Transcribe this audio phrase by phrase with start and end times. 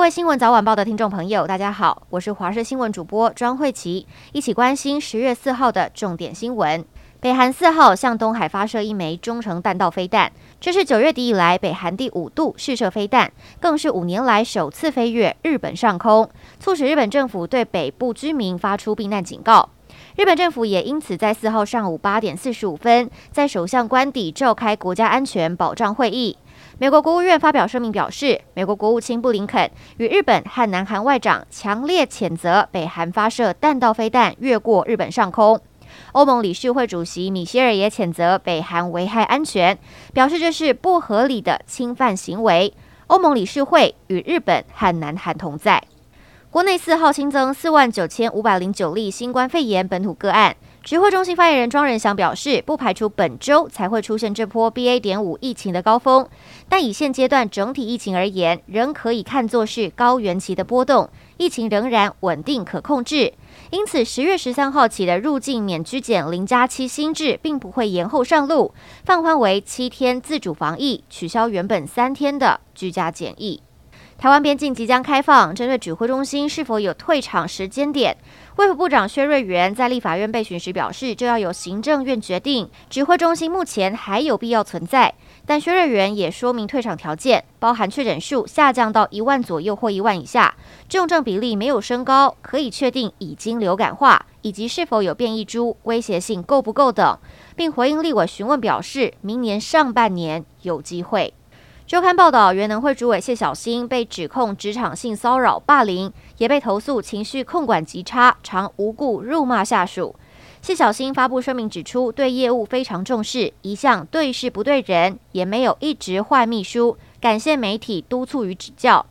[0.00, 6.82] 各位新闻早晚报的听众朋友，大家好，我是华视新闻主播庄慧琪，一起关心十月四号的重点新闻。
[7.20, 13.30] 北韩四号向东海发射一枚中程弹道飞弹，这是九月底以来北韩第五度试射飞弹，
[13.60, 16.26] 更是五年来首次飞越日本上空，
[16.58, 19.68] 促使日本政府对北部居民发出避难警告。
[20.16, 26.38] 日本政府也因此在四号上午八点四十五分，在首相官邸召开国家安全保障会议。
[26.78, 35.60] 美国国务院发表声明表示，美国国务卿布林肯与日本和南韩外长强烈谴责北韩发射弹道飞弹越过日本上空。
[36.12, 39.76] 欧盟理事会主席米歇尔也谴责北韩危害安全，
[40.14, 42.72] 表示这是不合理的侵犯行为。
[43.08, 45.82] 欧盟理事会与日本和南韩同在。
[46.48, 50.56] 国内四号新增四万九千五百零九例新冠肺炎本土个案。
[50.90, 54.98] 指挥中心发言人庄仁祥表示，不排除本周才会出现这波 BA.
[54.98, 56.28] 点五疫情的高峰，
[56.68, 63.32] 但以现阶段整体疫情而言，仍可以看作是高原期的波动，疫情仍然稳定可控制。
[63.70, 68.74] 因此，十月十三号起的入境免居检零加七新制并不会延后上路，
[69.04, 73.62] 放宽为七天自主防疫，取消原本三天的居家检疫。
[74.20, 78.14] 台湾边境即将开放，针对指挥中心是否有退场时间点，
[78.56, 82.68] 卫福部长薛瑞元在立法院备询时表示，这要由行政院决定。
[82.90, 85.14] 指挥中心目前还有必要存在，
[85.46, 90.54] 但薛瑞元也说明退场条件包含确诊数下降到一万左右或一万以下，
[90.86, 97.18] 重症比例没有升高，可以确定已经流感化，以及是否有变异株，威胁性够不够等，
[97.56, 101.32] 并回应立委询问表示，明年上半年有机会。
[101.90, 110.14] 周刊报道，原能会主委谢小新被指控职场性骚扰、霸凌，也被投诉情绪控管极差，常无故辱骂下属。
[110.62, 119.04] 谢小新发布声明指出，对业务非常重视，一向对事不对人，也没有一直换秘书，感谢媒体督促与指教。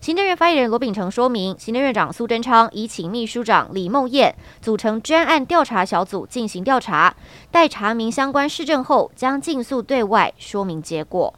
[0.00, 7.14] 行政院发言人罗秉成说明，行政院长苏贞昌已请秘书长李孟谚组成专案调查小组进行调查，
[7.52, 11.32] 待查明相关事证后，将尽速对外说明结果。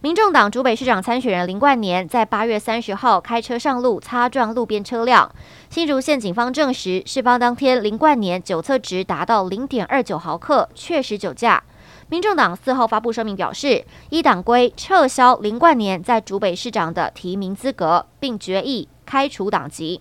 [0.00, 5.28] 民众党竹北市长参选人林冠年在八月三十号开车上路擦撞路边车辆，
[5.70, 11.64] 新竹县警方证实，事发当天林冠年酒测值达到零点二九毫克，确实酒驾。
[12.10, 20.00] 民众党四号发布声明表示，依党规撤销林冠年在竹北市长的提名资格，并决议开除党籍。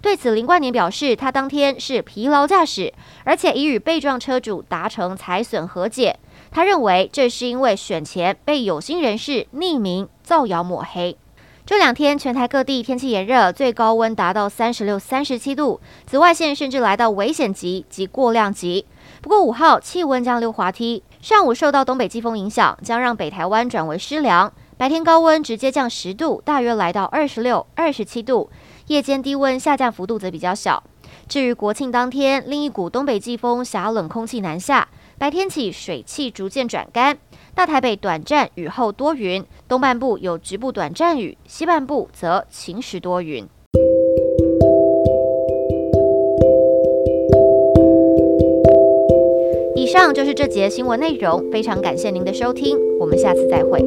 [0.00, 2.92] 对此，林冠年表示，他当天是疲劳驾驶，
[3.24, 6.18] 而且已与被撞车主达成财损和解。
[6.50, 11.16] 他认为这是因为选前被有心人士匿名造谣抹黑。
[11.64, 18.86] 这两天全台各地天气炎热，最高温达到三十六、三十七度，紫外线甚至来到危险级及过量级。
[19.20, 24.52] 不过五号气温将溜滑梯，上午受到东北季风影响，将让北台湾转为湿凉。
[24.76, 28.48] 白天高温直接降十度，大约来到二十六、二十七度。
[28.86, 30.80] 夜间低温下降幅度则比较小。
[31.26, 34.86] 至于国庆当天，另一股东北季风狭冷空气南下。
[35.18, 37.16] 白天起水汽逐渐转干，
[37.54, 43.46] 大台北短暂雨后多云，东半部有局部短暂雨，西半部则晴时多云。
[49.74, 53.82] 以上就是这节新闻内容，非常感谢您的收听，我们下次再会。